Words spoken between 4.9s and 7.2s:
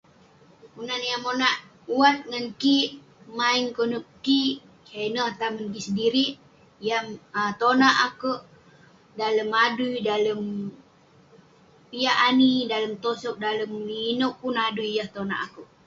ineh tamen kik sedirik yah